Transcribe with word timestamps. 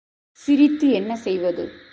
சிரித்து 0.33 0.89
என்ன 0.91 1.15
செய்வது? 1.15 1.81